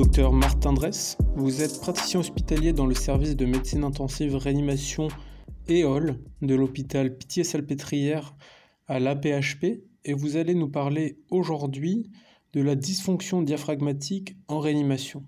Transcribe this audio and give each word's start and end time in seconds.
docteur 0.00 0.32
Martin 0.32 0.72
Dress. 0.72 1.18
Vous 1.36 1.60
êtes 1.60 1.78
praticien 1.78 2.20
hospitalier 2.20 2.72
dans 2.72 2.86
le 2.86 2.94
service 2.94 3.36
de 3.36 3.44
médecine 3.44 3.84
intensive 3.84 4.34
réanimation 4.34 5.08
EOL 5.68 6.18
de 6.40 6.54
l'hôpital 6.54 7.18
Pitié-Salpêtrière 7.18 8.34
à 8.88 8.98
l'APHP 8.98 9.82
et 10.06 10.14
vous 10.14 10.38
allez 10.38 10.54
nous 10.54 10.70
parler 10.70 11.18
aujourd'hui 11.30 12.10
de 12.54 12.62
la 12.62 12.76
dysfonction 12.76 13.42
diaphragmatique 13.42 14.36
en 14.48 14.58
réanimation. 14.58 15.22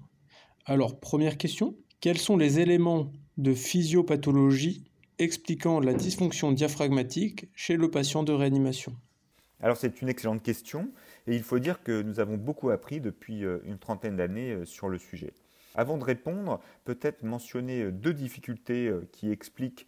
Alors, 0.65 0.99
première 0.99 1.37
question, 1.37 1.77
quels 2.01 2.17
sont 2.17 2.39
les 2.39 2.59
éléments 2.59 3.13
de 3.37 3.53
physiopathologie 3.53 4.85
expliquant 5.19 5.81
la 5.81 5.93
dysfonction 5.93 6.51
diaphragmatique 6.51 7.45
chez 7.55 7.77
le 7.77 7.91
patient 7.91 8.23
de 8.23 8.33
réanimation? 8.33 8.97
Alors 9.63 9.77
c'est 9.77 10.03
une 10.03 10.09
excellente 10.09 10.43
question 10.43 10.91
et 11.27 11.37
il 11.37 11.43
faut 11.43 11.59
dire 11.59 11.83
que 11.83 12.03
nous 12.03 12.21
avons 12.21 12.37
beaucoup 12.37 12.71
appris 12.71 13.01
depuis 13.01 13.45
euh, 13.45 13.59
une 13.65 13.79
trentaine 13.79 14.17
d'années 14.17 14.53
euh, 14.53 14.65
sur 14.65 14.89
le 14.89 14.99
sujet. 14.99 15.33
Avant 15.75 15.97
de 15.97 16.05
répondre, 16.05 16.61
peut-être 16.85 17.23
mentionner 17.23 17.85
euh, 17.85 17.93
deux 17.93 18.15
difficultés 18.15 18.93
qui 19.13 19.31
expliquent 19.31 19.87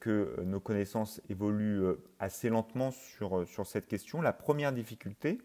que 0.00 0.40
nos 0.44 0.58
connaissances 0.58 1.22
évoluent 1.30 1.84
assez 2.18 2.48
lentement 2.50 2.90
sur, 2.90 3.46
cette 3.64 3.86
question. 3.86 4.20
La 4.20 4.32
première 4.32 4.72
difficulté, 4.72 5.38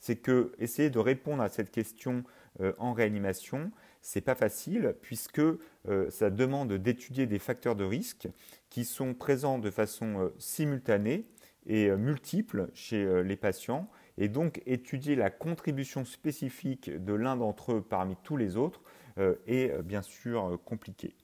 c'est 0.00 0.16
que 0.16 0.52
essayer 0.58 0.90
de 0.90 0.98
répondre 0.98 1.42
à 1.42 1.48
cette 1.48 1.70
question 1.70 2.24
en 2.78 2.92
réanimation, 2.92 3.70
c'est 4.02 4.20
pas 4.20 4.34
facile 4.34 4.96
puisque 5.00 5.40
ça 6.10 6.28
demande 6.28 6.72
d'étudier 6.72 7.26
des 7.26 7.38
facteurs 7.38 7.76
de 7.76 7.84
risque 7.84 8.28
qui 8.68 8.84
sont 8.84 9.14
présents 9.14 9.60
de 9.60 9.70
façon 9.70 10.32
simultanée 10.38 11.24
et 11.64 11.88
multiple 11.92 12.68
chez 12.74 13.22
les 13.22 13.36
patients 13.36 13.88
et 14.18 14.28
donc 14.28 14.62
étudier 14.66 15.16
la 15.16 15.30
contribution 15.30 16.04
spécifique 16.04 16.90
de 16.90 17.12
l'un 17.12 17.36
d'entre 17.36 17.72
eux 17.72 17.82
parmi 17.82 18.16
tous 18.22 18.36
les 18.36 18.56
autres 18.56 18.82
euh, 19.18 19.34
est 19.46 19.70
euh, 19.70 19.82
bien 19.82 20.02
sûr 20.02 20.46
euh, 20.46 20.56
compliqué. 20.56 21.14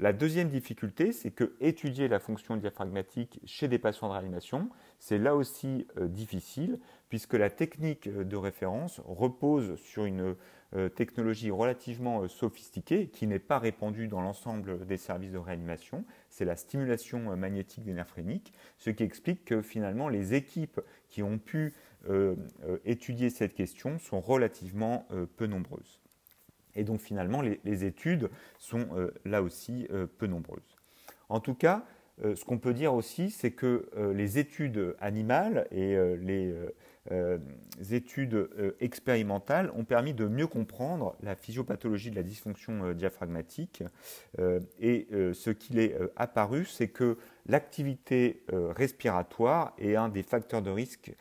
La 0.00 0.14
deuxième 0.14 0.48
difficulté, 0.48 1.12
c'est 1.12 1.30
que 1.30 1.54
étudier 1.60 2.08
la 2.08 2.20
fonction 2.20 2.56
diaphragmatique 2.56 3.38
chez 3.44 3.68
des 3.68 3.78
patients 3.78 4.08
de 4.08 4.14
réanimation, 4.14 4.70
c'est 4.98 5.18
là 5.18 5.36
aussi 5.36 5.86
difficile, 6.00 6.78
puisque 7.10 7.34
la 7.34 7.50
technique 7.50 8.08
de 8.08 8.36
référence 8.36 9.02
repose 9.04 9.76
sur 9.76 10.06
une 10.06 10.36
technologie 10.94 11.50
relativement 11.50 12.26
sophistiquée 12.28 13.08
qui 13.08 13.26
n'est 13.26 13.38
pas 13.38 13.58
répandue 13.58 14.08
dans 14.08 14.22
l'ensemble 14.22 14.86
des 14.86 14.96
services 14.96 15.32
de 15.32 15.38
réanimation. 15.38 16.06
C'est 16.30 16.46
la 16.46 16.56
stimulation 16.56 17.36
magnétique 17.36 17.84
des 17.84 17.92
nerfs 17.92 18.08
phréniques, 18.08 18.54
ce 18.78 18.88
qui 18.88 19.02
explique 19.02 19.44
que 19.44 19.60
finalement 19.60 20.08
les 20.08 20.32
équipes 20.32 20.80
qui 21.10 21.22
ont 21.22 21.38
pu 21.38 21.74
euh, 22.08 22.34
euh, 22.64 22.78
étudier 22.86 23.28
cette 23.28 23.52
question 23.52 23.98
sont 23.98 24.20
relativement 24.20 25.06
euh, 25.10 25.26
peu 25.36 25.46
nombreuses. 25.46 26.00
Et 26.74 26.84
donc 26.84 27.00
finalement, 27.00 27.42
les, 27.42 27.84
études 27.84 28.30
sont 28.58 28.88
là 29.24 29.42
aussi 29.42 29.88
peu 30.18 30.26
nombreuses. 30.26 30.76
En 31.28 31.40
tout 31.40 31.54
cas, 31.54 31.84
ce 32.22 32.44
qu'on 32.44 32.58
peut 32.58 32.74
dire 32.74 32.92
aussi, 32.94 33.30
c'est 33.30 33.52
que 33.52 33.88
les 34.14 34.38
études 34.38 34.94
animales 35.00 35.66
et 35.70 35.96
les 36.18 36.54
études 37.92 38.50
expérimentales 38.80 39.70
ont 39.74 39.84
permis 39.84 40.12
de 40.12 40.26
mieux 40.26 40.46
comprendre 40.46 41.16
la 41.22 41.34
physiopathologie 41.34 42.10
de 42.10 42.16
la 42.16 42.22
dysfonction 42.22 42.92
diaphragmatique. 42.92 43.82
et 44.80 45.08
ce 45.32 45.50
qu'il 45.50 45.78
est 45.78 45.96
apparu, 46.16 46.66
c'est 46.66 46.88
que 46.88 47.16
l'activité 47.46 48.44
respiratoire 48.52 49.74
est 49.78 49.96
un 49.96 50.08
des 50.08 50.22
facteurs 50.22 50.62
de 50.62 50.70
risque 50.70 51.12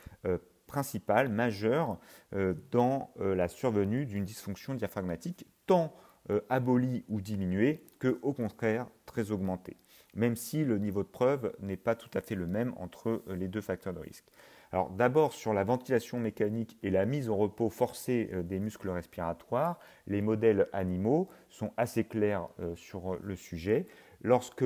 principale, 0.69 1.29
majeure, 1.29 1.97
euh, 2.33 2.53
dans 2.71 3.11
euh, 3.19 3.35
la 3.35 3.47
survenue 3.47 4.05
d'une 4.05 4.23
dysfonction 4.23 4.75
diaphragmatique, 4.75 5.47
tant 5.65 5.93
euh, 6.29 6.41
abolie 6.47 7.03
ou 7.09 7.21
diminuée 7.21 7.83
que, 7.97 8.19
au 8.21 8.33
contraire, 8.33 8.87
très 9.07 9.31
augmentée, 9.31 9.77
même 10.13 10.35
si 10.35 10.63
le 10.63 10.77
niveau 10.77 11.01
de 11.01 11.09
preuve 11.09 11.51
n'est 11.59 11.75
pas 11.75 11.95
tout 11.95 12.11
à 12.13 12.21
fait 12.21 12.35
le 12.35 12.45
même 12.45 12.73
entre 12.77 13.23
les 13.27 13.47
deux 13.47 13.61
facteurs 13.61 13.93
de 13.93 13.99
risque. 13.99 14.25
Alors 14.71 14.91
d'abord 14.91 15.33
sur 15.33 15.51
la 15.51 15.63
ventilation 15.63 16.19
mécanique 16.19 16.77
et 16.83 16.91
la 16.91 17.07
mise 17.07 17.27
au 17.27 17.35
repos 17.35 17.71
forcée 17.71 18.29
des 18.43 18.59
muscles 18.59 18.89
respiratoires, 18.89 19.79
les 20.05 20.21
modèles 20.21 20.69
animaux 20.73 21.27
sont 21.49 21.73
assez 21.75 22.03
clairs 22.03 22.47
sur 22.75 23.17
le 23.19 23.35
sujet. 23.35 23.87
Lorsque 24.21 24.65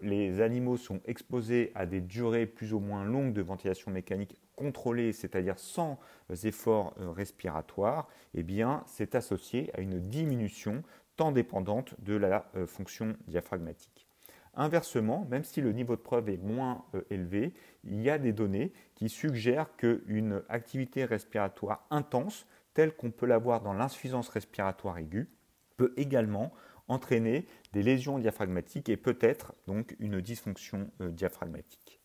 les 0.00 0.40
animaux 0.40 0.78
sont 0.78 1.00
exposés 1.04 1.70
à 1.74 1.84
des 1.84 2.00
durées 2.00 2.46
plus 2.46 2.72
ou 2.72 2.80
moins 2.80 3.04
longues 3.04 3.34
de 3.34 3.42
ventilation 3.42 3.90
mécanique 3.90 4.38
contrôlé, 4.56 5.12
c'est-à-dire 5.12 5.58
sans 5.58 5.98
efforts 6.44 6.94
euh, 7.00 7.10
respiratoires, 7.10 8.08
eh 8.34 8.44
c'est 8.86 9.14
associé 9.14 9.70
à 9.74 9.80
une 9.80 10.00
diminution 10.08 10.82
temps 11.16 11.32
dépendante 11.32 11.94
de 12.00 12.14
la 12.14 12.50
euh, 12.56 12.66
fonction 12.66 13.16
diaphragmatique. 13.26 14.06
Inversement, 14.54 15.26
même 15.30 15.44
si 15.44 15.60
le 15.60 15.72
niveau 15.72 15.96
de 15.96 16.00
preuve 16.00 16.28
est 16.28 16.36
moins 16.36 16.84
euh, 16.94 17.02
élevé, 17.10 17.54
il 17.84 18.00
y 18.02 18.10
a 18.10 18.18
des 18.18 18.32
données 18.32 18.72
qui 18.94 19.08
suggèrent 19.08 19.74
qu'une 19.76 20.42
activité 20.48 21.04
respiratoire 21.04 21.86
intense, 21.90 22.46
telle 22.74 22.94
qu'on 22.94 23.10
peut 23.10 23.26
l'avoir 23.26 23.62
dans 23.62 23.72
l'insuffisance 23.72 24.28
respiratoire 24.28 24.98
aiguë, 24.98 25.28
peut 25.76 25.94
également 25.96 26.52
entraîner 26.88 27.46
des 27.72 27.82
lésions 27.82 28.18
diaphragmatiques 28.18 28.88
et 28.88 28.96
peut-être 28.96 29.54
donc 29.66 29.96
une 30.00 30.20
dysfonction 30.20 30.90
diaphragmatique. 31.00 32.01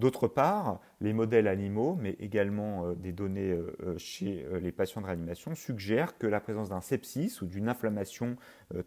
D'autre 0.00 0.28
part, 0.28 0.80
les 1.02 1.12
modèles 1.12 1.46
animaux, 1.46 1.94
mais 2.00 2.16
également 2.20 2.86
euh, 2.86 2.94
des 2.94 3.12
données 3.12 3.50
euh, 3.50 3.76
euh, 3.82 3.98
chez 3.98 4.46
les 4.62 4.72
patients 4.72 5.02
de 5.02 5.06
réanimation, 5.06 5.54
suggèrent 5.54 6.16
que 6.16 6.26
la 6.26 6.40
présence 6.40 6.70
d'un 6.70 6.80
sepsis 6.80 7.42
ou 7.42 7.46
d'une 7.46 7.68
inflammation 7.68 8.36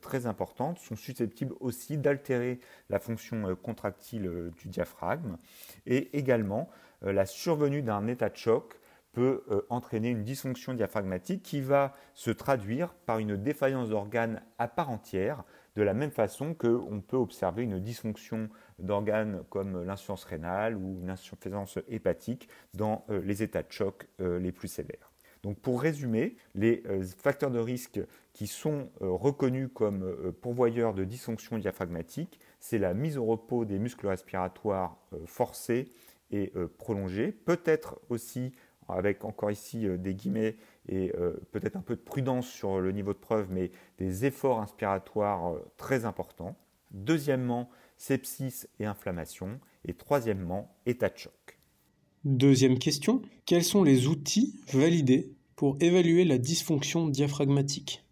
très 0.01 0.25
importante 0.25 0.79
sont 0.79 0.95
susceptibles 0.95 1.53
aussi 1.59 1.97
d'altérer 1.97 2.59
la 2.89 2.97
fonction 2.97 3.55
contractile 3.55 4.51
du 4.57 4.69
diaphragme. 4.69 5.37
Et 5.85 6.17
également 6.17 6.69
la 7.01 7.25
survenue 7.25 7.81
d'un 7.81 8.07
état 8.07 8.29
de 8.29 8.37
choc 8.37 8.79
peut 9.11 9.43
entraîner 9.69 10.09
une 10.09 10.23
dysfonction 10.23 10.73
diaphragmatique 10.73 11.43
qui 11.43 11.61
va 11.61 11.93
se 12.13 12.31
traduire 12.31 12.93
par 13.05 13.19
une 13.19 13.35
défaillance 13.35 13.89
d'organes 13.89 14.41
à 14.57 14.67
part 14.67 14.89
entière, 14.89 15.43
de 15.75 15.83
la 15.83 15.93
même 15.93 16.11
façon 16.11 16.53
qu'on 16.53 17.01
peut 17.05 17.17
observer 17.17 17.63
une 17.63 17.79
dysfonction 17.79 18.49
d'organes 18.79 19.43
comme 19.49 19.83
l'insuffisance 19.83 20.23
rénale 20.23 20.75
ou 20.75 20.99
une 21.01 21.09
insuffisance 21.09 21.79
hépatique 21.87 22.49
dans 22.73 23.05
euh, 23.09 23.21
les 23.23 23.43
états 23.43 23.63
de 23.63 23.71
choc 23.71 24.07
euh, 24.19 24.39
les 24.39 24.51
plus 24.51 24.67
sévères. 24.67 25.11
Donc 25.43 25.59
pour 25.59 25.81
résumer, 25.81 26.37
les 26.55 26.83
euh, 26.87 27.03
facteurs 27.03 27.51
de 27.51 27.59
risque 27.59 27.99
qui 28.31 28.47
sont 28.47 28.89
reconnus 28.99 29.69
comme 29.73 30.33
pourvoyeurs 30.41 30.93
de 30.93 31.03
dysfonction 31.03 31.57
diaphragmatique, 31.59 32.39
c'est 32.59 32.79
la 32.79 32.93
mise 32.93 33.17
au 33.17 33.25
repos 33.25 33.65
des 33.65 33.77
muscles 33.77 34.07
respiratoires 34.07 34.97
forcés 35.27 35.89
et 36.31 36.51
prolongés, 36.79 37.31
peut-être 37.31 37.99
aussi 38.09 38.53
avec 38.87 39.23
encore 39.23 39.51
ici 39.51 39.87
des 39.99 40.15
guillemets 40.15 40.55
et 40.89 41.13
peut-être 41.51 41.75
un 41.75 41.81
peu 41.81 41.95
de 41.95 42.01
prudence 42.01 42.47
sur 42.47 42.79
le 42.79 42.91
niveau 42.91 43.13
de 43.13 43.19
preuve, 43.19 43.51
mais 43.51 43.69
des 43.99 44.25
efforts 44.25 44.59
inspiratoires 44.59 45.53
très 45.77 46.05
importants. 46.05 46.55
Deuxièmement, 46.89 47.69
sepsis 48.03 48.67
et 48.79 48.85
inflammation. 48.85 49.59
Et 49.85 49.93
troisièmement, 49.93 50.75
état 50.85 51.09
de 51.09 51.17
choc. 51.17 51.59
Deuxième 52.25 52.77
question, 52.77 53.21
quels 53.45 53.63
sont 53.63 53.83
les 53.83 54.07
outils 54.07 54.59
validés 54.73 55.35
pour 55.55 55.77
évaluer 55.79 56.25
la 56.25 56.37
dysfonction 56.37 57.07
diaphragmatique? 57.07 58.05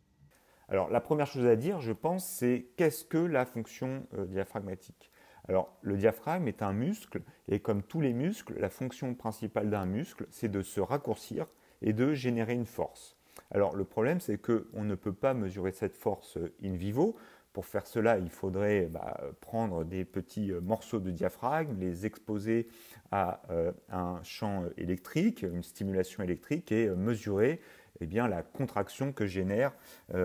Alors 0.70 0.90
la 0.90 1.02
première 1.02 1.28
chose 1.28 1.46
à 1.46 1.58
dire, 1.58 1.82
je 1.82 1.92
pense, 1.92 2.26
c'est 2.26 2.68
qu'est-ce 2.78 3.04
que 3.04 3.18
la 3.18 3.46
fonction 3.46 4.08
euh, 4.14 4.26
diaphragmatique? 4.26 5.12
Alors, 5.50 5.76
le 5.82 5.98
diaphragme 5.98 6.48
est 6.48 6.62
un 6.62 6.72
muscle, 6.72 7.24
et 7.48 7.60
comme 7.60 7.82
tous 7.82 8.00
les 8.00 8.14
muscles, 8.14 8.58
la 8.60 8.70
fonction 8.70 9.16
principale 9.16 9.70
d'un 9.70 9.86
muscle, 9.86 10.28
c'est 10.30 10.52
de 10.52 10.62
se 10.62 10.80
raccourcir 10.80 11.48
et 11.82 11.94
de 11.94 12.14
générer 12.14 12.54
une 12.54 12.68
force. 12.68 13.18
Alors, 13.50 13.76
le 13.76 13.84
problème, 13.84 14.20
c'est 14.20 14.38
qu'on 14.38 14.84
ne 14.84 14.96
peut 14.96 15.14
pas 15.14 15.34
mesurer 15.34 15.72
cette 15.72 15.96
force 15.96 16.38
euh, 16.38 16.54
in 16.64 16.76
vivo. 16.76 17.18
Pour 17.54 17.66
faire 17.66 17.86
cela, 17.86 18.18
il 18.18 18.30
faudrait 18.30 18.86
bah, 18.86 19.20
prendre 19.42 19.84
des 19.84 20.06
petits 20.06 20.52
euh, 20.52 20.62
morceaux 20.62 21.00
de 21.00 21.12
diaphragme, 21.12 21.78
les 21.80 22.06
exposer 22.06 22.70
à 23.12 23.42
euh, 23.50 23.74
un 23.90 24.22
champ 24.24 24.64
électrique, 24.78 25.42
une 25.44 25.64
stimulation 25.64 26.24
électrique, 26.24 26.72
et 26.72 26.88
euh, 26.88 26.96
mesurer 26.96 27.60
eh 28.00 28.08
bien, 28.08 28.28
la 28.28 28.42
contraction 28.42 29.12
que 29.12 29.28
génère 29.28 29.74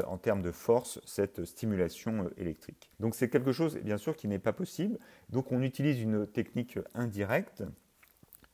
en 0.06 0.17
termes 0.17 0.40
de 0.40 0.50
force 0.50 0.99
cette 1.05 1.44
stimulation 1.44 2.31
électrique. 2.38 2.90
Donc 3.00 3.14
c'est 3.14 3.28
quelque 3.28 3.52
chose, 3.52 3.76
bien 3.82 3.99
sûr, 3.99 4.17
qui 4.17 4.28
n'est 4.28 4.38
pas 4.38 4.55
possible. 4.55 4.99
Donc 5.28 5.52
on 5.52 5.61
utilise 5.61 6.00
une 6.00 6.26
technique 6.26 6.78
indirecte 6.94 7.64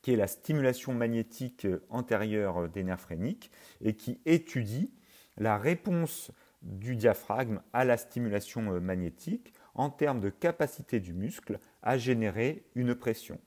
qui 0.01 0.13
est 0.13 0.17
la 0.17 0.27
stimulation 0.27 0.93
magnétique 0.93 1.69
antérieure 1.89 2.69
des 2.69 2.83
nerfs 2.83 2.99
phréniques 2.99 3.53
et 3.81 3.95
qui 3.95 4.21
étudie 4.27 4.93
la 5.37 5.57
réponse 5.57 6.33
du 6.63 6.97
diaphragme 6.97 7.61
à 7.73 7.85
la 7.85 7.97
stimulation 7.97 8.73
euh, 8.73 8.81
magnétique 8.81 9.53
en 9.75 9.91
termes 9.91 10.21
de 10.21 10.31
capacité 10.31 11.01
du 11.01 11.13
muscle 11.13 11.59
à 11.83 11.99
générer 11.99 12.65
une 12.75 12.95
pression. 12.95 13.39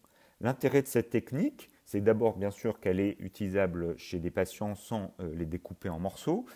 L'intérêt 0.42 0.82
de 0.82 0.88
cette 0.88 1.10
technique, 1.10 1.70
c'est 1.86 2.02
d'abord 2.02 2.38
bien 2.38 2.52
sûr 2.52 2.80
qu'elle 2.80 3.00
est 3.00 3.16
utilisable 3.20 3.98
chez 3.98 4.20
des 4.20 4.32
patients 4.32 4.76
sans 4.76 5.16
les 5.20 5.46
découper 5.46 5.88
en 5.88 6.00
morceaux 6.00 6.48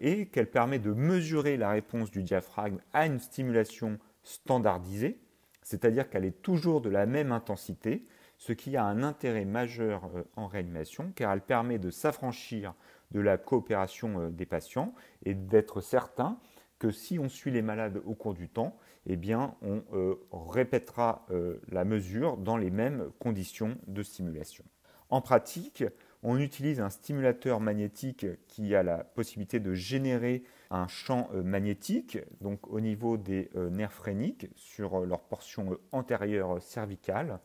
et 0.00 0.26
qu'elle 0.26 0.50
permet 0.50 0.80
de 0.80 0.92
mesurer 0.92 1.56
la 1.56 1.70
réponse 1.70 2.10
du 2.10 2.24
diaphragme 2.24 2.80
à 2.92 3.06
une 3.06 3.20
stimulation 3.20 4.00
standardisée, 4.24 5.20
c'est-à-dire 5.62 6.10
qu'elle 6.10 6.24
est 6.24 6.42
toujours 6.42 6.80
de 6.80 6.90
la 6.90 7.06
même 7.06 7.30
intensité, 7.30 8.04
ce 8.38 8.52
qui 8.52 8.76
a 8.76 8.84
un 8.84 9.02
intérêt 9.02 9.44
majeur 9.44 10.10
en 10.34 10.46
réanimation 10.48 11.12
car 11.14 11.32
elle 11.32 11.40
permet 11.40 11.78
de 11.78 11.90
s'affranchir 11.90 12.74
de 13.12 13.20
la 13.20 13.38
coopération 13.38 14.30
des 14.30 14.46
patients 14.46 14.94
et 15.24 15.34
d'être 15.34 15.80
certain 15.80 16.38
que 16.78 16.90
si 16.90 17.18
on 17.18 17.28
suit 17.28 17.50
les 17.50 17.62
malades 17.62 18.02
au 18.04 18.14
cours 18.14 18.34
du 18.34 18.48
temps, 18.48 18.76
eh 19.08 19.18
on 19.34 19.82
euh, 19.92 20.16
répétera 20.32 21.26
euh, 21.30 21.60
la 21.68 21.84
mesure 21.84 22.36
dans 22.36 22.56
les 22.56 22.70
mêmes 22.70 23.10
conditions 23.18 23.76
de 23.86 24.02
stimulation. 24.02 24.64
En 25.10 25.20
pratique, 25.20 25.84
on 26.24 26.38
utilise 26.38 26.80
un 26.80 26.90
stimulateur 26.90 27.60
magnétique 27.60 28.26
qui 28.48 28.74
a 28.74 28.82
la 28.82 29.04
possibilité 29.04 29.60
de 29.60 29.74
générer 29.74 30.42
un 30.70 30.88
champ 30.88 31.28
euh, 31.32 31.44
magnétique, 31.44 32.18
donc 32.40 32.66
au 32.68 32.80
niveau 32.80 33.16
des 33.16 33.48
nerfs 33.70 33.92
phréniques 33.92 34.48
sur 34.56 35.06
leur 35.06 35.20
portion 35.20 35.78
antérieure 35.92 36.60
cervicale, 36.60 37.38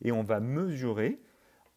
et 0.00 0.12
on 0.12 0.22
va 0.22 0.40
mesurer 0.40 1.20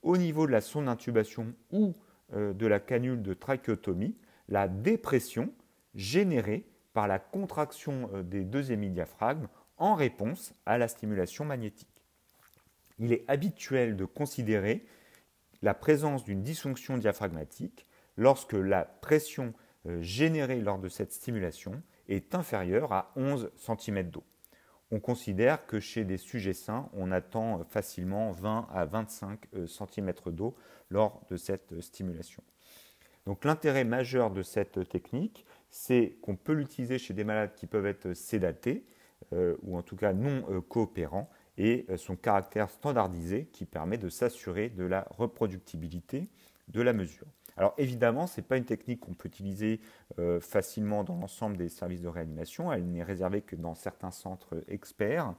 au 0.01 0.17
niveau 0.17 0.47
de 0.47 0.51
la 0.51 0.61
sonde 0.61 0.85
d'intubation 0.85 1.53
ou 1.71 1.93
de 2.33 2.67
la 2.67 2.79
canule 2.79 3.21
de 3.21 3.33
trachéotomie 3.33 4.15
la 4.47 4.67
dépression 4.67 5.53
générée 5.93 6.65
par 6.93 7.07
la 7.07 7.19
contraction 7.19 8.09
euh, 8.13 8.23
des 8.23 8.43
deux 8.43 8.71
hémidiaphragmes 8.71 9.47
en 9.77 9.95
réponse 9.95 10.53
à 10.65 10.77
la 10.77 10.87
stimulation 10.87 11.45
magnétique. 11.45 12.03
Il 12.99 13.11
est 13.11 13.25
habituel 13.27 13.97
de 13.97 14.05
considérer 14.05 14.85
la 15.61 15.73
présence 15.73 16.23
d'une 16.23 16.41
dysfonction 16.41 16.97
diaphragmatique 16.97 17.85
lorsque 18.15 18.53
la 18.53 18.85
pression 18.85 19.53
euh, 19.85 20.01
générée 20.01 20.61
lors 20.61 20.79
de 20.79 20.89
cette 20.89 21.11
stimulation 21.11 21.81
est 22.07 22.35
inférieure 22.35 22.93
à 22.93 23.11
11 23.15 23.51
cm 23.55 24.09
d'eau. 24.09 24.23
On 24.91 24.99
considère 24.99 25.65
que 25.65 25.79
chez 25.79 26.05
des 26.05 26.17
sujets 26.17 26.53
sains, 26.53 26.89
on 26.93 27.11
attend 27.11 27.63
facilement 27.65 28.31
20 28.31 28.67
à 28.71 28.85
25 28.85 29.39
euh, 29.55 29.67
cm 29.67 30.13
d'eau 30.27 30.55
lors 30.89 31.21
de 31.29 31.37
cette 31.37 31.81
stimulation. 31.81 32.43
Donc 33.25 33.43
l'intérêt 33.43 33.83
majeur 33.83 34.29
de 34.29 34.43
cette 34.43 34.87
technique, 34.87 35.45
c'est 35.69 36.17
qu'on 36.21 36.35
peut 36.35 36.53
l'utiliser 36.53 36.99
chez 36.99 37.13
des 37.13 37.23
malades 37.23 37.55
qui 37.55 37.65
peuvent 37.65 37.87
être 37.87 38.13
sédatés 38.13 38.85
euh, 39.33 39.55
ou 39.63 39.77
en 39.77 39.81
tout 39.81 39.95
cas 39.95 40.13
non 40.13 40.45
euh, 40.49 40.61
coopérants 40.61 41.29
et 41.57 41.85
euh, 41.89 41.97
son 41.97 42.15
caractère 42.15 42.69
standardisé 42.69 43.47
qui 43.51 43.65
permet 43.65 43.97
de 43.97 44.09
s'assurer 44.09 44.69
de 44.69 44.83
la 44.83 45.07
reproductibilité 45.17 46.29
de 46.67 46.81
la 46.81 46.93
mesure. 46.93 47.25
Alors 47.57 47.73
évidemment, 47.77 48.27
ce 48.27 48.39
n'est 48.39 48.47
pas 48.47 48.57
une 48.57 48.65
technique 48.65 48.99
qu'on 48.99 49.13
peut 49.13 49.27
utiliser 49.27 49.79
facilement 50.41 51.03
dans 51.03 51.17
l'ensemble 51.17 51.57
des 51.57 51.69
services 51.69 52.01
de 52.01 52.07
réanimation, 52.07 52.71
elle 52.71 52.85
n'est 52.85 53.03
réservée 53.03 53.41
que 53.41 53.55
dans 53.55 53.75
certains 53.75 54.11
centres 54.11 54.61
experts. 54.67 55.33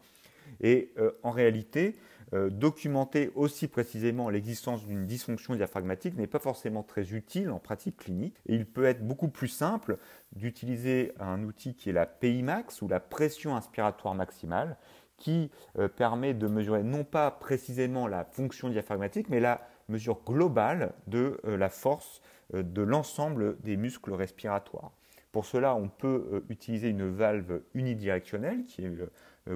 Et 0.61 0.95
en 1.23 1.31
réalité, 1.31 1.97
euh, 2.35 2.51
documenter 2.51 3.31
aussi 3.37 3.69
précisément 3.69 4.29
l'existence 4.31 4.85
d'une 4.85 5.07
dysfonction 5.07 5.55
diaphragmatique 5.55 6.17
n'est 6.17 6.27
pas 6.27 6.41
forcément 6.41 6.83
très 6.83 7.15
utile 7.15 7.51
en 7.51 7.61
pratique 7.61 7.99
clinique. 7.99 8.37
Et 8.47 8.57
il 8.57 8.67
peut 8.67 8.85
être 8.85 9.07
beaucoup 9.07 9.29
plus 9.29 9.49
simple 9.49 9.99
d'utiliser 10.33 11.13
un 11.21 11.45
outil 11.45 11.75
qui 11.75 11.91
est 11.91 11.93
la 11.93 12.07
PIMAX 12.07 12.83
ou 12.83 12.89
la 12.89 12.99
pression 12.99 13.55
inspiratoire 13.55 14.15
maximale 14.15 14.77
qui 15.17 15.51
euh, 15.79 15.89
permet 15.89 16.35
de 16.35 16.49
mesurer 16.49 16.83
non 16.83 17.05
pas 17.05 17.31
précisément 17.31 18.09
la 18.09 18.25
fonction 18.25 18.69
diaphragmatique, 18.69 19.29
mais 19.29 19.41
la 19.41 19.61
mesure 19.88 20.21
globale 20.25 20.93
de 21.06 21.41
euh, 21.44 21.56
la 21.56 21.69
force 21.69 22.21
de 22.53 22.83
l'ensemble 22.83 23.61
des 23.62 23.77
muscles 23.77 24.12
respiratoires. 24.12 24.93
Pour 25.33 25.47
cela, 25.47 25.75
on 25.75 25.88
peut 25.88 26.44
utiliser 26.49 26.91
une 26.91 27.11
valve 27.11 27.61
unidirectionnelle 27.75 28.65
qui 28.65 28.85
est 28.85 28.93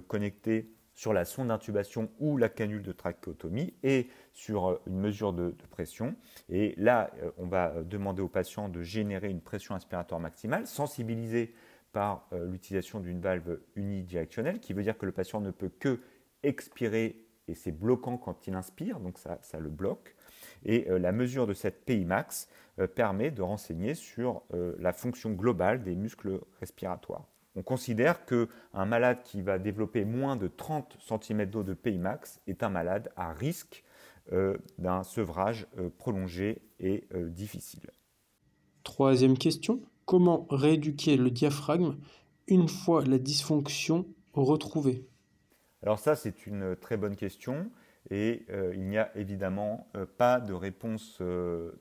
connectée 0.09 0.69
sur 1.00 1.15
la 1.15 1.25
sonde 1.25 1.49
d'intubation 1.49 2.11
ou 2.19 2.37
la 2.37 2.50
canule 2.50 2.82
de 2.82 2.93
trachéotomie 2.93 3.73
et 3.82 4.09
sur 4.35 4.69
euh, 4.69 4.82
une 4.87 5.00
mesure 5.00 5.32
de, 5.32 5.55
pression. 5.71 6.15
Et 6.50 6.75
là, 6.76 7.11
euh, 7.23 7.31
on 7.38 7.47
va 7.47 7.83
demander 7.85 8.21
au 8.21 8.29
patient 8.29 8.69
de 8.69 8.83
générer 8.83 9.31
une 9.31 9.41
pression 9.41 9.75
inspiratoire 9.75 10.21
maximale, 10.21 10.67
sensibilisée 10.67 11.55
par 11.93 12.29
euh, 12.35 12.47
l'utilisation 12.47 13.00
d'une 13.00 13.19
valve 13.19 13.61
unidirectionnelle, 13.76 14.61
qui 14.61 14.75
veut 14.75 14.83
dire 14.83 14.99
que 14.99 15.06
le 15.06 15.12
patient 15.12 15.41
ne 15.41 15.50
peut 15.50 15.71
que 15.71 16.00
expirer 16.43 17.25
et 17.49 17.55
c'est 17.55 17.73
bloquant 17.73 18.19
quand 18.19 18.47
il 18.47 18.55
inspire, 18.55 19.00
donc 19.00 19.19
ça, 19.19 19.38
ça 19.41 19.59
le 19.59 19.71
bloque. 19.71 20.15
Et 20.65 20.87
la 20.91 21.12
mesure 21.12 21.47
de 21.47 21.55
cette 21.55 21.85
PI 21.85 22.05
max 22.05 22.49
permet 22.95 23.31
de 23.31 23.43
renseigner 23.43 23.95
sur 23.95 24.43
la 24.79 24.93
fonction 24.93 25.33
globale 25.33 25.83
des 25.83 25.95
muscles 25.95 26.41
respiratoires. 26.61 27.25
On 27.57 27.62
considère 27.62 28.25
qu'un 28.27 28.85
malade 28.87 29.23
qui 29.25 29.43
va 29.43 29.59
développer 29.59 30.05
moins 30.05 30.37
de 30.37 30.47
30 30.47 30.97
cm 31.01 31.47
d'eau 31.47 31.62
de 31.62 31.75
PIMAX 31.75 32.41
est 32.47 32.62
un 32.62 32.69
malade 32.69 33.11
à 33.17 33.33
risque 33.33 33.85
euh, 34.33 34.57
d'un 34.79 35.03
sevrage 35.03 35.67
euh, 35.79 35.91
prolongé 35.99 36.62
et 36.79 37.09
euh, 37.15 37.29
difficile. 37.29 37.91
Troisième 38.85 39.37
question, 39.37 39.83
comment 40.05 40.47
rééduquer 40.51 41.17
le 41.17 41.31
diaphragme 41.31 41.97
une 42.47 42.69
fois 42.69 43.05
la 43.05 43.19
dysfonction 43.19 44.07
retrouvée? 44.33 45.05
Alors 45.83 45.99
ça, 45.99 46.15
c'est 46.15 46.47
une 46.47 46.77
très 46.77 46.97
bonne 46.97 47.17
question 47.17 47.71
et 48.08 48.47
il 48.73 48.88
n'y 48.88 48.99
a 48.99 49.11
évidemment 49.14 49.88
pas 50.17 50.41
de 50.41 50.52
réponse 50.52 51.20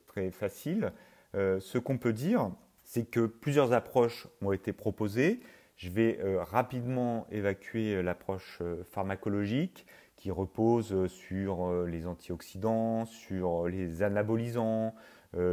très 0.06 0.30
facile. 0.30 0.92
ce 1.34 1.78
qu'on 1.78 1.96
peut 1.96 2.12
dire, 2.12 2.50
c'est 2.90 3.08
que 3.08 3.26
plusieurs 3.26 3.72
approches 3.72 4.26
ont 4.42 4.50
été 4.50 4.72
proposées. 4.72 5.40
Je 5.76 5.90
vais 5.90 6.18
euh, 6.20 6.42
rapidement 6.42 7.28
évacuer 7.30 7.94
euh, 7.94 8.02
l'approche 8.02 8.58
euh, 8.62 8.82
pharmacologique 8.90 9.86
qui 10.16 10.32
repose 10.32 11.06
sur 11.06 11.86
les 11.86 12.06
antioxydants, 12.06 13.06
sur 13.06 13.68
les 13.68 14.02
anabolisants, 14.02 14.94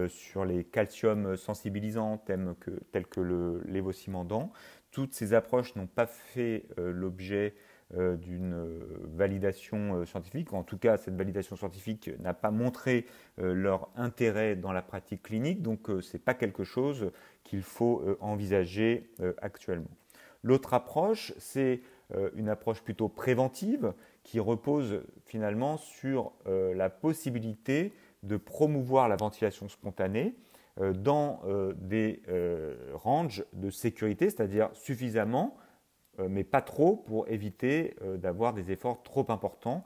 sur 0.09 0.43
les 0.43 0.65
calcium 0.65 1.37
sensibilisants 1.37 2.17
tels 2.17 2.53
que, 2.59 2.71
tels 2.91 3.07
que. 3.07 3.21
Toutes 4.91 5.13
ces 5.13 5.33
approches 5.33 5.73
n'ont 5.77 5.87
pas 5.87 6.05
fait 6.05 6.65
l'objet 6.75 7.55
d'une 7.95 8.79
validation 9.15 10.05
scientifique, 10.05 10.51
ou 10.51 10.57
en 10.57 10.63
tout 10.63 10.77
cas 10.77 10.97
cette 10.97 11.15
validation 11.15 11.55
scientifique 11.55 12.09
n'a 12.19 12.33
pas 12.33 12.51
montré 12.51 13.05
leur 13.37 13.89
intérêt 13.95 14.57
dans 14.57 14.73
la 14.73 14.81
pratique 14.81 15.23
clinique, 15.23 15.61
donc 15.61 15.87
ce 15.87 16.17
n'est 16.17 16.21
pas 16.21 16.33
quelque 16.33 16.65
chose 16.65 17.11
qu'il 17.45 17.61
faut 17.61 18.03
envisager 18.19 19.09
actuellement. 19.41 19.89
L'autre 20.43 20.73
approche, 20.73 21.33
c'est 21.37 21.81
euh, 22.15 22.29
une 22.35 22.47
approche 22.47 22.81
plutôt 22.81 23.09
préventive 23.09 23.93
qui 24.23 24.39
repose 24.39 25.01
finalement 25.25 25.75
sur 25.77 26.31
euh, 26.47 26.73
la 26.73 26.89
possibilité 26.89 27.93
de 28.23 28.37
promouvoir 28.37 29.09
la 29.09 29.17
ventilation 29.17 29.67
spontanée 29.67 30.35
euh, 30.79 30.93
dans 30.93 31.41
des 31.75 32.21
ranges 32.93 33.43
de 33.53 33.69
sécurité, 33.69 34.29
c'est-à-dire 34.29 34.69
suffisamment, 34.73 35.57
mais 36.29 36.43
pas 36.43 36.61
trop, 36.61 36.95
pour 36.95 37.27
éviter 37.29 37.95
d'avoir 38.15 38.53
des 38.53 38.71
efforts 38.71 39.03
trop 39.03 39.25
importants. 39.29 39.85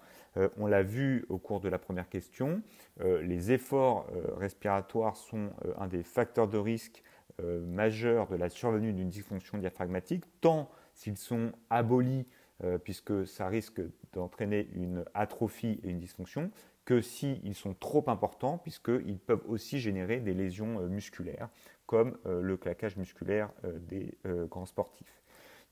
on 0.58 0.66
l'a 0.66 0.84
vu 0.84 1.26
au 1.30 1.38
cours 1.38 1.60
de 1.60 1.68
la 1.70 1.78
première 1.78 2.08
question, 2.08 2.62
les 3.00 3.52
efforts 3.52 4.08
respiratoires 4.38 5.18
sont 5.18 5.50
un 5.78 5.88
des 5.88 6.04
facteurs 6.04 6.48
de 6.48 6.58
risque 6.58 7.04
euh, 7.40 7.66
majeurs 7.66 8.28
de 8.28 8.36
la 8.36 8.50
survenue 8.50 8.94
d'une 8.94 9.10
dysfonction 9.10 9.58
diaphragmatique, 9.58 10.26
tant 10.42 10.70
s'ils 10.94 11.18
sont 11.18 11.52
abolis, 11.70 12.28
euh, 12.64 12.78
puisque 12.78 13.26
ça 13.26 13.48
risque 13.48 13.82
d'entraîner 14.14 14.68
une 14.74 15.06
atrophie 15.14 15.80
et 15.84 15.90
une 15.90 16.00
dysfonction, 16.00 16.52
que 16.84 17.02
s'ils 17.02 17.56
sont 17.56 17.74
trop 17.74 18.04
importants, 18.08 18.58
puisqu'ils 18.58 19.20
peuvent 19.20 19.44
aussi 19.48 19.80
générer 19.80 20.20
des 20.20 20.34
lésions 20.34 20.80
euh, 20.80 20.88
musculaires, 20.88 21.50
comme 21.86 22.18
le 22.26 22.56
claquage 22.56 22.96
musculaire 22.96 23.52
des 23.66 24.18
grands 24.50 24.66
sportifs. 24.66 25.21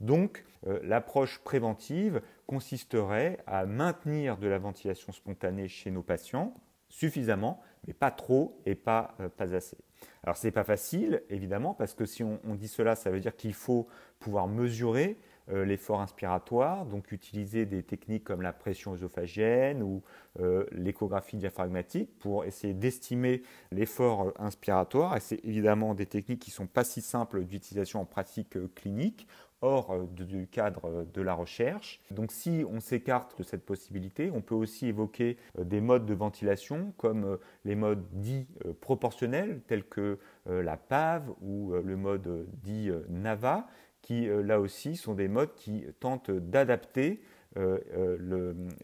Donc, 0.01 0.45
l'approche 0.83 1.39
préventive 1.39 2.21
consisterait 2.45 3.37
à 3.47 3.65
maintenir 3.65 4.37
de 4.37 4.47
la 4.47 4.57
ventilation 4.57 5.11
spontanée 5.11 5.67
chez 5.67 5.91
nos 5.91 6.03
patients 6.03 6.53
suffisamment, 6.89 7.61
mais 7.87 7.93
pas 7.93 8.11
trop 8.11 8.61
et 8.65 8.75
pas, 8.75 9.15
pas 9.37 9.53
assez. 9.53 9.77
Alors 10.23 10.37
ce 10.37 10.47
n'est 10.47 10.51
pas 10.51 10.63
facile, 10.63 11.23
évidemment, 11.29 11.73
parce 11.73 11.93
que 11.93 12.05
si 12.05 12.23
on, 12.23 12.39
dit 12.55 12.67
cela, 12.67 12.95
ça 12.95 13.09
veut 13.09 13.19
dire 13.19 13.35
qu'il 13.35 13.53
faut 13.53 13.87
pouvoir 14.19 14.47
mesurer 14.47 15.17
euh, 15.49 15.65
l'effort 15.65 16.01
inspiratoire, 16.01 16.85
donc 16.85 17.11
utiliser 17.11 17.65
des 17.65 17.83
techniques 17.83 18.23
comme 18.23 18.41
la 18.41 18.53
pression 18.53 18.93
œsophagienne 18.93 19.81
ou 19.81 20.03
euh, 20.39 20.65
l'échographie 20.71 21.37
diaphragmatique 21.37 22.19
pour 22.19 22.45
essayer 22.45 22.73
d'estimer 22.73 23.41
l'effort 23.71 24.27
euh, 24.27 24.33
inspiratoire. 24.37 25.15
Et 25.17 25.19
c'est 25.19 25.43
évidemment 25.43 25.95
des 25.95 26.05
techniques 26.05 26.41
qui 26.41 26.51
ne 26.51 26.55
sont 26.55 26.67
pas 26.67 26.83
si 26.83 27.01
simples 27.01 27.43
d'utilisation 27.45 28.01
en 28.01 28.05
pratique 28.05 28.57
clinique. 28.75 29.27
Hors 29.61 29.91
euh, 29.91 30.05
du 30.11 30.47
cadre 30.47 30.85
euh, 30.85 31.05
de 31.13 31.21
la 31.21 31.33
recherche. 31.33 32.01
Donc 32.11 32.31
si 32.31 32.63
on 32.69 32.79
s'écarte 32.79 33.37
de 33.37 33.43
cette 33.43 33.65
possibilité, 33.65 34.31
on 34.33 34.41
peut 34.41 34.55
aussi 34.55 34.87
évoquer 34.87 35.37
des 35.57 35.81
modes 35.81 36.05
de 36.05 36.13
ventilation 36.13 36.93
comme 36.97 37.37
les 37.65 37.75
modes 37.75 38.05
dits 38.13 38.47
proportionnels 38.81 39.61
tels 39.67 39.83
que 39.83 40.19
la 40.45 40.77
PAV 40.77 41.29
ou 41.41 41.73
le 41.73 41.95
mode 41.95 42.47
dit 42.63 42.89
NAVA 43.09 43.67
qui 44.01 44.27
là 44.27 44.59
aussi 44.59 44.95
sont 44.95 45.13
des 45.13 45.27
modes 45.27 45.53
qui 45.55 45.85
tentent 45.99 46.31
d'adapter 46.31 47.21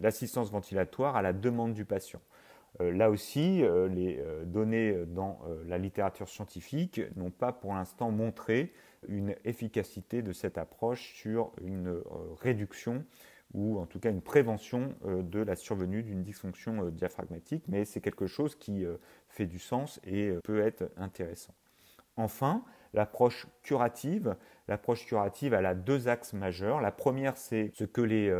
l'assistance 0.01 0.51
ventilatoire 0.51 1.15
à 1.15 1.21
la 1.21 1.33
demande 1.33 1.73
du 1.73 1.85
patient. 1.85 2.21
Euh, 2.81 2.91
là 2.91 3.09
aussi, 3.09 3.63
euh, 3.63 3.87
les 3.87 4.19
euh, 4.19 4.43
données 4.45 5.05
dans 5.07 5.39
la 5.67 5.77
littérature 5.77 6.29
scientifique 6.29 7.01
n'ont 7.15 7.31
pas 7.31 7.51
pour 7.51 7.73
l'instant 7.73 8.11
montré 8.11 8.73
une 9.07 9.35
efficacité 9.45 10.21
de 10.21 10.33
cette 10.33 10.57
approche 10.57 11.13
sur 11.13 11.51
une 11.61 12.01
réduction 12.41 13.05
ou 13.53 13.77
en 13.79 13.85
tout 13.85 13.99
cas 13.99 14.09
une 14.09 14.21
prévention 14.21 14.95
de 15.05 15.39
la 15.39 15.55
survenue 15.55 16.01
d'une 16.01 16.23
dysfonction 16.23 16.89
diaphragmatique, 16.89 17.63
mais 17.67 17.85
c'est 17.85 18.01
quelque 18.01 18.25
chose 18.25 18.55
qui 18.55 18.83
fait 19.29 19.45
du 19.45 19.59
sens 19.59 20.01
et 20.03 20.33
peut 20.43 20.59
être 20.59 20.89
intéressant. 20.97 21.53
Enfin, 22.17 22.65
l'approche 22.95 23.45
curative. 23.61 24.35
L'approche 24.67 25.05
curative, 25.05 25.53
a 25.53 25.75
deux 25.75 26.07
axes 26.07 26.33
majeurs. 26.33 26.81
La 26.81 26.91
première, 26.91 27.37
c'est 27.37 27.69
ce 27.75 27.83
que 27.83 28.01
les 28.01 28.33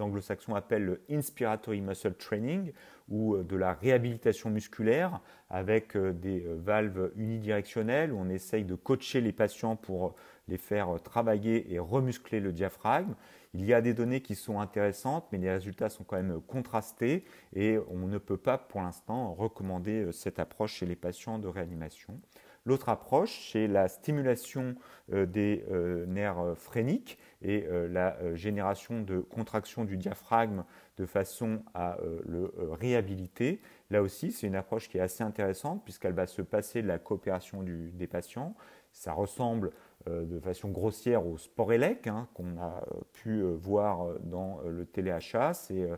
anglo-saxons 0.00 0.56
appellent 0.56 0.84
le 0.84 1.02
inspiratory 1.08 1.80
muscle 1.80 2.14
training, 2.14 2.72
ou 3.08 3.34
euh, 3.34 3.42
de 3.42 3.56
la 3.56 3.72
réhabilitation 3.72 4.50
musculaire 4.50 5.20
avec 5.50 5.96
euh, 5.96 6.12
des 6.12 6.44
euh, 6.44 6.56
valves 6.58 7.10
unidirectionnelles 7.16 8.12
où 8.12 8.18
on 8.18 8.28
essaye 8.28 8.64
de 8.64 8.74
coacher 8.74 9.20
les 9.20 9.32
patients 9.32 9.76
pour 9.76 10.14
les 10.48 10.58
faire 10.58 11.00
travailler 11.02 11.72
et 11.72 11.78
remuscler 11.78 12.40
le 12.40 12.52
diaphragme. 12.52 13.14
Il 13.54 13.64
y 13.64 13.72
a 13.72 13.80
des 13.80 13.94
données 13.94 14.20
qui 14.20 14.34
sont 14.34 14.60
intéressantes, 14.60 15.26
mais 15.32 15.38
les 15.38 15.50
résultats 15.50 15.88
sont 15.88 16.04
quand 16.04 16.16
même 16.16 16.40
contrastés 16.46 17.24
et 17.54 17.78
on 17.90 18.06
ne 18.06 18.18
peut 18.18 18.36
pas 18.36 18.58
pour 18.58 18.80
l'instant 18.80 19.34
recommander 19.34 20.10
cette 20.12 20.38
approche 20.38 20.74
chez 20.74 20.86
les 20.86 20.96
patients 20.96 21.38
de 21.38 21.48
réanimation. 21.48 22.18
L'autre 22.64 22.88
approche, 22.88 23.50
c'est 23.52 23.66
la 23.66 23.88
stimulation 23.88 24.74
des 25.10 25.64
nerfs 26.06 26.54
phréniques 26.56 27.18
et 27.40 27.66
la 27.88 28.34
génération 28.34 29.00
de 29.00 29.20
contraction 29.20 29.84
du 29.84 29.96
diaphragme 29.96 30.64
de 30.98 31.06
façon 31.06 31.62
à 31.74 31.98
euh, 32.00 32.20
le 32.26 32.52
euh, 32.58 32.72
réhabiliter. 32.72 33.60
Là 33.90 34.02
aussi, 34.02 34.32
c'est 34.32 34.46
une 34.46 34.56
approche 34.56 34.88
qui 34.88 34.98
est 34.98 35.00
assez 35.00 35.22
intéressante 35.22 35.82
puisqu'elle 35.84 36.12
va 36.12 36.26
se 36.26 36.42
passer 36.42 36.82
de 36.82 36.88
la 36.88 36.98
coopération 36.98 37.62
des 37.62 38.06
patients. 38.06 38.54
Ça 38.92 39.12
ressemble 39.12 39.70
euh, 40.08 40.24
de 40.24 40.40
façon 40.40 40.70
grossière 40.70 41.26
au 41.26 41.38
sporélec 41.38 42.06
hein, 42.08 42.28
qu'on 42.34 42.58
a 42.58 42.84
pu 43.12 43.42
voir 43.42 44.18
dans 44.20 44.60
le 44.62 44.84
téléachat. 44.84 45.54
C'est 45.54 45.88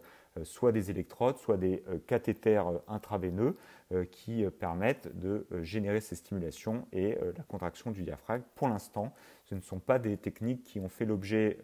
soit 0.45 0.73
des 0.73 0.91
électrodes, 0.91 1.39
soit 1.39 1.57
des 1.57 1.83
cathéters 2.07 2.67
intraveineux 2.89 3.57
qui 4.11 4.45
permettent 4.59 5.09
de 5.19 5.47
générer 5.63 6.01
ces 6.01 6.15
stimulations 6.15 6.87
et 6.93 7.19
la 7.37 7.43
contraction 7.45 7.91
du 7.91 8.03
diaphragme. 8.03 8.45
Pour 8.55 8.69
l'instant, 8.69 9.13
ce 9.45 9.55
ne 9.55 9.61
sont 9.61 9.81
pas 9.81 9.99
des 9.99 10.17
techniques 10.17 10.63
qui 10.63 10.79
ont 10.79 10.89
fait 10.89 11.05
l'objet 11.05 11.59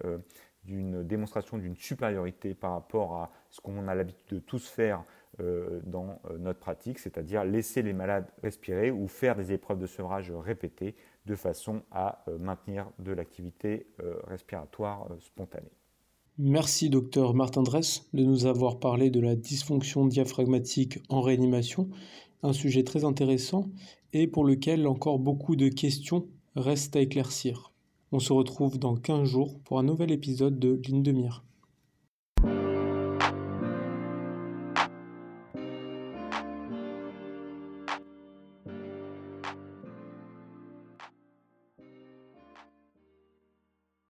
d'une 0.66 1.02
démonstration 1.04 1.58
d'une 1.58 1.76
supériorité 1.76 2.54
par 2.54 2.72
rapport 2.72 3.14
à 3.14 3.30
ce 3.50 3.60
qu'on 3.60 3.88
a 3.88 3.94
l'habitude 3.94 4.28
de 4.28 4.38
tous 4.40 4.68
faire 4.68 5.04
euh, 5.40 5.80
dans 5.84 6.20
euh, 6.30 6.38
notre 6.38 6.58
pratique, 6.58 6.98
c'est-à-dire 6.98 7.44
laisser 7.44 7.82
les 7.82 7.92
malades 7.92 8.26
respirer 8.42 8.90
ou 8.90 9.06
faire 9.06 9.36
des 9.36 9.52
épreuves 9.52 9.78
de 9.78 9.86
sevrage 9.86 10.30
répétées 10.32 10.94
de 11.24 11.34
façon 11.34 11.82
à 11.90 12.24
euh, 12.28 12.38
maintenir 12.38 12.90
de 12.98 13.12
l'activité 13.12 13.86
respiratoire 14.26 15.08
spontanée. 15.20 15.72
Merci 16.38 16.90
docteur 16.90 17.32
Martin 17.32 17.62
Dress 17.62 18.10
de 18.12 18.22
nous 18.22 18.44
avoir 18.44 18.78
parlé 18.78 19.08
de 19.08 19.20
la 19.20 19.36
dysfonction 19.36 20.04
diaphragmatique 20.04 20.98
en 21.08 21.22
réanimation, 21.22 21.88
un 22.42 22.52
sujet 22.52 22.84
très 22.84 23.06
intéressant 23.06 23.70
et 24.12 24.26
pour 24.26 24.44
lequel 24.44 24.86
encore 24.86 25.18
beaucoup 25.18 25.56
de 25.56 25.68
questions 25.68 26.26
restent 26.54 26.94
à 26.94 27.00
éclaircir. 27.00 27.72
On 28.12 28.18
se 28.18 28.34
retrouve 28.34 28.78
dans 28.78 28.96
15 28.96 29.26
jours 29.26 29.58
pour 29.60 29.78
un 29.78 29.82
nouvel 29.82 30.10
épisode 30.12 30.58
de 30.58 30.78
Ligne 30.84 31.02
de 31.02 31.12
Mire. 31.12 31.45